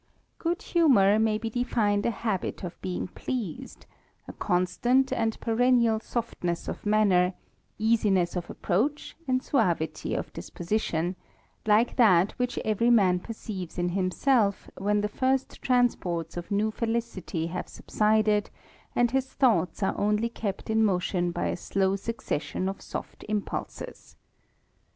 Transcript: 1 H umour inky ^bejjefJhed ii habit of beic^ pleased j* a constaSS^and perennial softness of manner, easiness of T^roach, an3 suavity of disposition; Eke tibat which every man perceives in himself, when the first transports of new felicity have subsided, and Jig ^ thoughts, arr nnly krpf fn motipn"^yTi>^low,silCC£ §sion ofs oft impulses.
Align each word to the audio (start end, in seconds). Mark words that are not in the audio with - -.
1 0.41 0.53
H 0.53 0.73
umour 0.77 1.13
inky 1.15 1.39
^bejjefJhed 1.67 2.05
ii 2.05 2.11
habit 2.11 2.63
of 2.63 2.81
beic^ 2.81 3.13
pleased 3.13 3.81
j* 3.81 3.87
a 4.29 4.33
constaSS^and 4.33 5.39
perennial 5.39 5.99
softness 5.99 6.67
of 6.67 6.87
manner, 6.87 7.35
easiness 7.77 8.35
of 8.35 8.47
T^roach, 8.47 9.13
an3 9.29 9.43
suavity 9.43 10.15
of 10.17 10.33
disposition; 10.33 11.15
Eke 11.69 11.95
tibat 11.97 12.31
which 12.37 12.57
every 12.65 12.89
man 12.89 13.19
perceives 13.19 13.77
in 13.77 13.89
himself, 13.89 14.71
when 14.75 15.01
the 15.01 15.07
first 15.07 15.61
transports 15.61 16.35
of 16.35 16.49
new 16.49 16.71
felicity 16.71 17.45
have 17.45 17.69
subsided, 17.69 18.49
and 18.95 19.09
Jig 19.09 19.21
^ 19.21 19.23
thoughts, 19.23 19.83
arr 19.83 19.93
nnly 19.93 20.33
krpf 20.33 20.63
fn 20.63 20.81
motipn"^yTi>^low,silCC£ 20.81 22.37
§sion 22.39 22.65
ofs 22.73 22.95
oft 22.95 23.23
impulses. 23.29 24.15